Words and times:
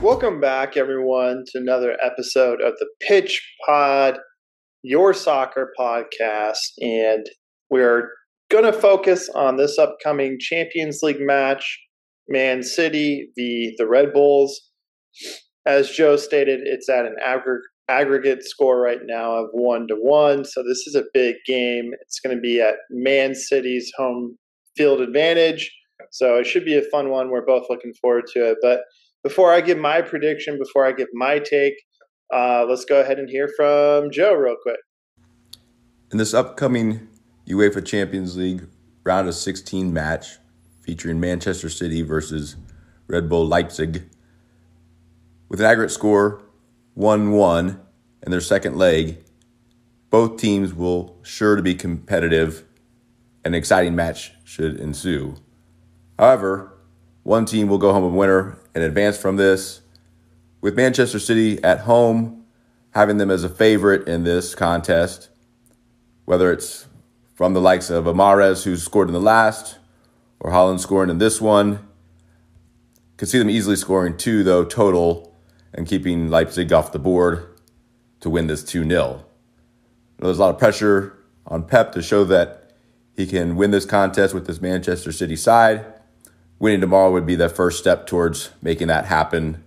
Welcome 0.00 0.40
back, 0.40 0.76
everyone, 0.76 1.44
to 1.48 1.58
another 1.58 1.96
episode 2.00 2.60
of 2.60 2.74
the 2.78 2.86
Pitch 3.00 3.42
Pod, 3.66 4.18
your 4.82 5.12
soccer 5.12 5.72
podcast. 5.76 6.58
And 6.78 7.26
we're 7.70 8.10
going 8.50 8.64
to 8.64 8.72
focus 8.72 9.28
on 9.34 9.56
this 9.56 9.76
upcoming 9.76 10.38
Champions 10.38 11.00
League 11.02 11.20
match 11.20 11.80
Man 12.28 12.62
City 12.62 13.30
v. 13.34 13.74
the 13.78 13.88
Red 13.88 14.12
Bulls. 14.12 14.70
As 15.66 15.90
Joe 15.90 16.16
stated, 16.16 16.60
it's 16.62 16.88
at 16.88 17.04
an 17.04 17.16
aggr- 17.26 17.62
aggregate 17.90 18.44
score 18.44 18.80
right 18.80 19.00
now 19.04 19.32
of 19.32 19.48
one 19.52 19.88
to 19.88 19.94
one. 19.96 20.44
So 20.44 20.62
this 20.62 20.86
is 20.86 20.94
a 20.94 21.04
big 21.12 21.36
game. 21.44 21.92
It's 22.00 22.20
going 22.20 22.36
to 22.36 22.40
be 22.40 22.60
at 22.60 22.76
Man 22.90 23.34
City's 23.34 23.90
home 23.96 24.38
field 24.76 25.00
advantage. 25.00 25.70
So 26.10 26.36
it 26.36 26.46
should 26.46 26.64
be 26.64 26.78
a 26.78 26.82
fun 26.90 27.10
one. 27.10 27.30
We're 27.30 27.44
both 27.44 27.66
looking 27.68 27.92
forward 28.00 28.24
to 28.34 28.50
it. 28.50 28.58
But 28.62 28.80
before 29.22 29.52
I 29.52 29.60
give 29.60 29.78
my 29.78 30.00
prediction, 30.00 30.58
before 30.58 30.86
I 30.86 30.92
give 30.92 31.08
my 31.12 31.38
take, 31.38 31.74
uh, 32.32 32.64
let's 32.68 32.84
go 32.84 33.00
ahead 33.00 33.18
and 33.18 33.28
hear 33.28 33.48
from 33.56 34.10
Joe 34.10 34.34
real 34.34 34.56
quick. 34.62 34.78
In 36.12 36.18
this 36.18 36.32
upcoming 36.32 37.08
UEFA 37.46 37.84
Champions 37.84 38.36
League 38.36 38.66
round 39.04 39.28
of 39.28 39.34
16 39.34 39.92
match 39.92 40.38
featuring 40.80 41.20
Manchester 41.20 41.68
City 41.68 42.02
versus 42.02 42.56
Red 43.06 43.28
Bull 43.28 43.46
Leipzig, 43.46 44.08
with 45.48 45.60
an 45.60 45.66
aggregate 45.66 45.92
score 45.92 46.42
1 46.94 47.30
1 47.32 47.80
in 48.22 48.30
their 48.30 48.40
second 48.40 48.76
leg, 48.76 49.18
both 50.10 50.38
teams 50.40 50.74
will 50.74 51.16
sure 51.22 51.56
to 51.56 51.62
be 51.62 51.74
competitive. 51.74 52.64
An 53.44 53.54
exciting 53.54 53.94
match 53.94 54.32
should 54.44 54.78
ensue. 54.78 55.36
However, 56.18 56.72
one 57.22 57.46
team 57.46 57.68
will 57.68 57.78
go 57.78 57.92
home 57.92 58.04
a 58.04 58.08
winner 58.08 58.58
and 58.74 58.84
advance 58.84 59.16
from 59.16 59.36
this. 59.36 59.80
With 60.60 60.76
Manchester 60.76 61.18
City 61.18 61.62
at 61.64 61.80
home, 61.80 62.44
having 62.90 63.16
them 63.16 63.30
as 63.30 63.44
a 63.44 63.48
favorite 63.48 64.06
in 64.08 64.24
this 64.24 64.54
contest, 64.54 65.30
whether 66.24 66.52
it's 66.52 66.86
from 67.34 67.54
the 67.54 67.60
likes 67.60 67.88
of 67.88 68.04
Mahrez, 68.04 68.64
who 68.64 68.76
scored 68.76 69.08
in 69.08 69.14
the 69.14 69.20
last, 69.20 69.78
or 70.38 70.50
Haaland 70.50 70.80
scoring 70.80 71.08
in 71.10 71.18
this 71.18 71.40
one. 71.40 71.88
Could 73.16 73.28
see 73.28 73.38
them 73.38 73.50
easily 73.50 73.76
scoring 73.76 74.16
two, 74.16 74.42
though, 74.42 74.64
total, 74.64 75.29
and 75.72 75.86
keeping 75.86 76.28
Leipzig 76.28 76.72
off 76.72 76.92
the 76.92 76.98
board 76.98 77.46
to 78.20 78.30
win 78.30 78.46
this 78.46 78.62
2 78.64 78.88
0. 78.88 79.24
There's 80.18 80.38
a 80.38 80.40
lot 80.40 80.50
of 80.50 80.58
pressure 80.58 81.16
on 81.46 81.64
Pep 81.64 81.92
to 81.92 82.02
show 82.02 82.24
that 82.24 82.72
he 83.16 83.26
can 83.26 83.56
win 83.56 83.70
this 83.70 83.84
contest 83.84 84.34
with 84.34 84.46
this 84.46 84.60
Manchester 84.60 85.12
City 85.12 85.36
side 85.36 85.84
winning 86.60 86.80
tomorrow 86.80 87.10
would 87.10 87.26
be 87.26 87.34
the 87.34 87.48
first 87.48 87.80
step 87.80 88.06
towards 88.06 88.50
making 88.62 88.86
that 88.86 89.06
happen. 89.06 89.64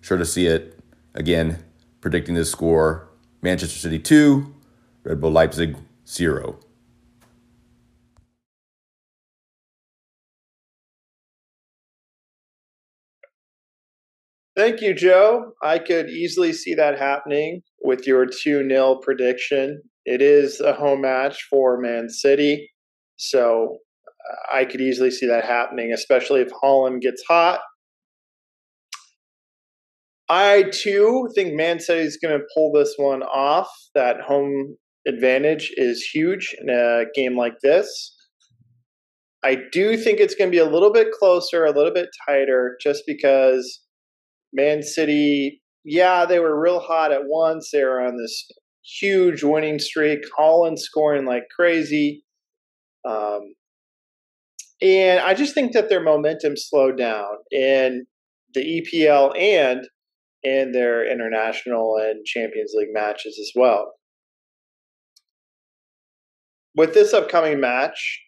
Sure 0.00 0.16
to 0.16 0.24
see 0.24 0.46
it 0.46 0.78
again, 1.12 1.62
predicting 2.00 2.34
this 2.34 2.50
score 2.50 3.06
Manchester 3.42 3.78
City 3.78 3.98
2, 3.98 4.54
Red 5.04 5.20
Bull 5.20 5.32
Leipzig 5.32 5.76
0. 6.06 6.58
Thank 14.58 14.80
you, 14.80 14.92
Joe. 14.92 15.52
I 15.62 15.78
could 15.78 16.10
easily 16.10 16.52
see 16.52 16.74
that 16.74 16.98
happening 16.98 17.62
with 17.80 18.08
your 18.08 18.26
2 18.26 18.68
0 18.68 18.96
prediction. 18.96 19.80
It 20.04 20.20
is 20.20 20.58
a 20.60 20.72
home 20.72 21.02
match 21.02 21.46
for 21.48 21.80
Man 21.80 22.08
City. 22.08 22.68
So 23.14 23.78
uh, 24.28 24.56
I 24.56 24.64
could 24.64 24.80
easily 24.80 25.12
see 25.12 25.28
that 25.28 25.44
happening, 25.44 25.92
especially 25.92 26.40
if 26.40 26.48
Haaland 26.48 27.02
gets 27.02 27.22
hot. 27.28 27.60
I 30.28 30.64
too 30.72 31.28
think 31.36 31.54
Man 31.54 31.78
City 31.78 32.00
is 32.00 32.18
going 32.20 32.36
to 32.36 32.44
pull 32.52 32.72
this 32.72 32.94
one 32.96 33.22
off. 33.22 33.70
That 33.94 34.22
home 34.22 34.76
advantage 35.06 35.70
is 35.76 36.02
huge 36.02 36.52
in 36.60 36.68
a 36.68 37.04
game 37.14 37.36
like 37.36 37.60
this. 37.62 38.12
I 39.44 39.58
do 39.70 39.96
think 39.96 40.18
it's 40.18 40.34
going 40.34 40.50
to 40.50 40.56
be 40.56 40.58
a 40.58 40.68
little 40.68 40.92
bit 40.92 41.12
closer, 41.12 41.64
a 41.64 41.70
little 41.70 41.94
bit 41.94 42.08
tighter, 42.26 42.76
just 42.82 43.04
because 43.06 43.84
Man 44.52 44.82
City, 44.82 45.62
yeah, 45.84 46.24
they 46.24 46.38
were 46.38 46.60
real 46.60 46.80
hot 46.80 47.12
at 47.12 47.22
once. 47.24 47.70
They 47.72 47.84
were 47.84 48.00
on 48.00 48.16
this 48.16 48.48
huge 49.00 49.42
winning 49.42 49.78
streak. 49.78 50.20
Haaland 50.38 50.78
scoring 50.78 51.26
like 51.26 51.44
crazy. 51.54 52.24
Um, 53.04 53.54
and 54.80 55.20
I 55.20 55.34
just 55.34 55.54
think 55.54 55.72
that 55.72 55.88
their 55.88 56.02
momentum 56.02 56.56
slowed 56.56 56.96
down 56.96 57.28
in 57.50 58.06
the 58.54 58.82
EPL 58.82 59.38
and 59.38 59.86
in 60.42 60.72
their 60.72 61.10
international 61.10 61.96
and 61.96 62.24
Champions 62.24 62.72
League 62.74 62.92
matches 62.92 63.38
as 63.40 63.50
well. 63.54 63.94
With 66.76 66.94
this 66.94 67.12
upcoming 67.12 67.60
match, 67.60 68.22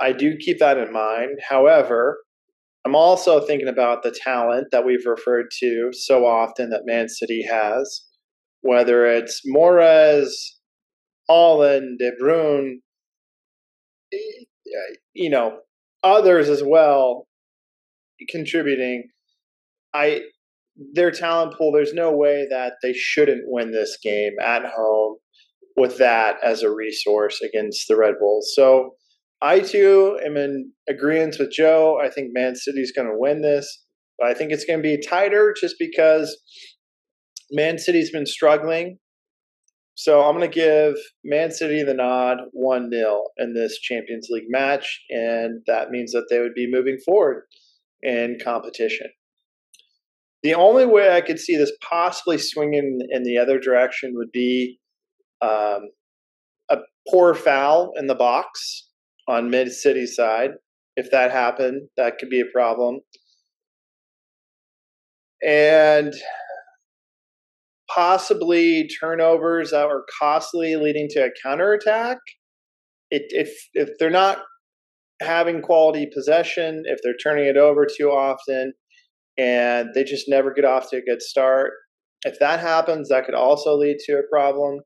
I 0.00 0.12
do 0.12 0.36
keep 0.38 0.58
that 0.58 0.78
in 0.78 0.92
mind. 0.92 1.38
However, 1.46 2.18
I'm 2.84 2.94
also 2.94 3.44
thinking 3.44 3.68
about 3.68 4.02
the 4.02 4.10
talent 4.10 4.68
that 4.72 4.86
we've 4.86 5.06
referred 5.06 5.50
to 5.60 5.90
so 5.92 6.24
often 6.24 6.70
that 6.70 6.86
Man 6.86 7.08
City 7.08 7.44
has, 7.50 8.04
whether 8.62 9.04
it's 9.06 9.42
Mahrez, 9.46 10.30
Haaland, 11.28 11.98
De 11.98 12.12
Bruyne, 12.22 12.76
eh, 14.12 14.44
you 15.14 15.28
know, 15.28 15.58
others 16.02 16.48
as 16.48 16.62
well 16.62 17.26
contributing. 18.28 19.08
I 19.94 20.22
their 20.94 21.10
talent 21.10 21.54
pool. 21.54 21.72
There's 21.72 21.94
no 21.94 22.12
way 22.14 22.46
that 22.50 22.74
they 22.82 22.92
shouldn't 22.92 23.42
win 23.46 23.72
this 23.72 23.98
game 24.02 24.34
at 24.40 24.62
home 24.64 25.16
with 25.76 25.98
that 25.98 26.36
as 26.44 26.62
a 26.62 26.70
resource 26.70 27.40
against 27.40 27.88
the 27.88 27.96
Red 27.96 28.14
Bulls. 28.20 28.52
So 28.54 28.94
I 29.40 29.60
too 29.60 30.18
am 30.24 30.36
in 30.36 30.72
agreement 30.88 31.36
with 31.38 31.52
Joe. 31.52 32.00
I 32.02 32.10
think 32.10 32.30
Man 32.32 32.56
City's 32.56 32.92
going 32.92 33.08
to 33.08 33.16
win 33.16 33.42
this, 33.42 33.84
but 34.18 34.28
I 34.28 34.34
think 34.34 34.50
it's 34.50 34.64
going 34.64 34.80
to 34.80 34.82
be 34.82 35.00
tighter 35.00 35.54
just 35.58 35.76
because 35.78 36.36
Man 37.52 37.78
City's 37.78 38.10
been 38.10 38.26
struggling 38.26 38.98
so 39.98 40.22
I'm 40.22 40.36
going 40.36 40.48
to 40.48 40.54
give 40.54 40.94
Man 41.24 41.50
City 41.50 41.82
the 41.82 41.92
nod 41.92 42.38
1 42.52 42.90
0 42.92 43.24
in 43.36 43.52
this 43.52 43.80
Champions 43.80 44.28
League 44.30 44.48
match, 44.48 45.02
and 45.10 45.60
that 45.66 45.90
means 45.90 46.12
that 46.12 46.28
they 46.30 46.38
would 46.38 46.54
be 46.54 46.70
moving 46.70 46.98
forward 47.04 47.42
in 48.00 48.38
competition. 48.40 49.08
The 50.44 50.54
only 50.54 50.86
way 50.86 51.16
I 51.16 51.20
could 51.20 51.40
see 51.40 51.56
this 51.56 51.72
possibly 51.80 52.38
swinging 52.38 53.00
in 53.10 53.24
the 53.24 53.38
other 53.38 53.58
direction 53.58 54.12
would 54.14 54.30
be 54.30 54.78
um, 55.42 55.88
a 56.70 56.76
poor 57.10 57.34
foul 57.34 57.90
in 57.96 58.06
the 58.06 58.14
box 58.14 58.87
on 59.28 59.50
Mid 59.50 59.72
City 59.72 60.06
side. 60.06 60.52
If 60.96 61.10
that 61.12 61.30
happened, 61.30 61.88
that 61.96 62.18
could 62.18 62.30
be 62.30 62.40
a 62.40 62.52
problem. 62.52 63.00
And 65.46 66.12
possibly 67.94 68.88
turnovers 69.00 69.70
that 69.70 69.86
were 69.86 70.04
costly, 70.20 70.76
leading 70.76 71.08
to 71.10 71.26
a 71.26 71.30
counterattack. 71.42 72.18
It, 73.10 73.22
if 73.30 73.52
if 73.74 73.90
they're 73.98 74.10
not 74.10 74.42
having 75.22 75.62
quality 75.62 76.08
possession, 76.12 76.82
if 76.86 76.98
they're 77.02 77.16
turning 77.22 77.46
it 77.46 77.56
over 77.56 77.86
too 77.86 78.10
often, 78.10 78.72
and 79.38 79.90
they 79.94 80.04
just 80.04 80.28
never 80.28 80.52
get 80.52 80.64
off 80.64 80.90
to 80.90 80.96
a 80.96 81.02
good 81.02 81.22
start, 81.22 81.72
if 82.24 82.38
that 82.40 82.60
happens, 82.60 83.08
that 83.08 83.24
could 83.24 83.34
also 83.34 83.76
lead 83.76 83.98
to 84.06 84.18
a 84.18 84.28
problem. 84.30 84.80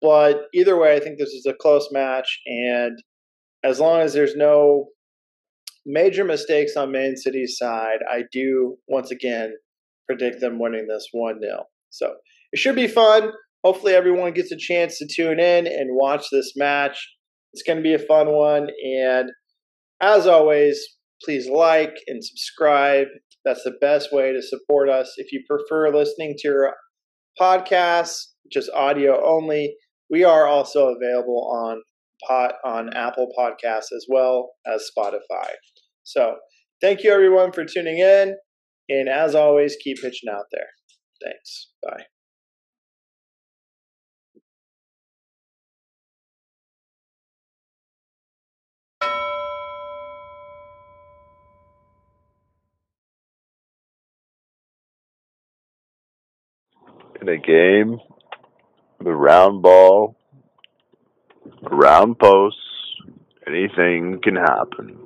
But 0.00 0.42
either 0.54 0.78
way, 0.78 0.96
I 0.96 1.00
think 1.00 1.18
this 1.18 1.30
is 1.30 1.46
a 1.46 1.54
close 1.54 1.88
match, 1.92 2.40
and 2.46 2.96
as 3.64 3.80
long 3.80 4.00
as 4.00 4.12
there's 4.12 4.36
no 4.36 4.86
major 5.86 6.24
mistakes 6.24 6.76
on 6.76 6.92
Man 6.92 7.16
City's 7.16 7.56
side, 7.58 7.98
I 8.10 8.24
do 8.32 8.76
once 8.88 9.10
again 9.10 9.54
predict 10.06 10.40
them 10.40 10.58
winning 10.58 10.86
this 10.88 11.08
1 11.12 11.40
0. 11.40 11.64
So 11.90 12.14
it 12.52 12.58
should 12.58 12.74
be 12.74 12.88
fun. 12.88 13.30
Hopefully, 13.64 13.94
everyone 13.94 14.32
gets 14.32 14.52
a 14.52 14.56
chance 14.56 14.98
to 14.98 15.06
tune 15.06 15.38
in 15.38 15.66
and 15.66 15.96
watch 15.96 16.26
this 16.32 16.54
match. 16.56 17.08
It's 17.52 17.62
going 17.62 17.78
to 17.78 17.82
be 17.82 17.94
a 17.94 17.98
fun 17.98 18.28
one. 18.28 18.68
And 18.98 19.30
as 20.00 20.26
always, 20.26 20.80
please 21.22 21.48
like 21.48 21.94
and 22.06 22.24
subscribe. 22.24 23.08
That's 23.44 23.64
the 23.64 23.74
best 23.80 24.12
way 24.12 24.32
to 24.32 24.42
support 24.42 24.88
us. 24.88 25.14
If 25.16 25.32
you 25.32 25.42
prefer 25.48 25.94
listening 25.94 26.34
to 26.38 26.48
your 26.48 26.74
podcasts, 27.38 28.28
just 28.50 28.70
audio 28.74 29.22
only, 29.26 29.74
we 30.10 30.24
are 30.24 30.46
also 30.46 30.94
available 30.94 31.50
on 31.52 31.82
pot 32.26 32.54
on 32.64 32.92
Apple 32.94 33.32
Podcasts 33.38 33.92
as 33.94 34.06
well 34.08 34.52
as 34.66 34.90
Spotify. 34.96 35.50
So 36.02 36.36
thank 36.80 37.02
you 37.02 37.12
everyone 37.12 37.52
for 37.52 37.64
tuning 37.64 37.98
in. 37.98 38.36
And 38.88 39.08
as 39.08 39.34
always, 39.34 39.76
keep 39.82 39.98
pitching 39.98 40.28
out 40.30 40.46
there. 40.50 40.66
Thanks. 41.22 41.68
Bye. 41.82 42.04
In 57.20 57.28
a 57.28 57.36
game, 57.36 57.98
the 58.98 59.12
round 59.14 59.62
ball 59.62 60.16
round 61.62 62.18
posts, 62.18 62.58
anything 63.46 64.20
can 64.22 64.36
happen. 64.36 64.96